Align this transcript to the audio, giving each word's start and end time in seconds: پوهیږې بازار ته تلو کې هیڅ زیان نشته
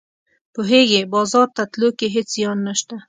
پوهیږې 0.53 1.01
بازار 1.13 1.47
ته 1.55 1.63
تلو 1.71 1.89
کې 1.97 2.07
هیڅ 2.15 2.27
زیان 2.35 2.57
نشته 2.67 2.95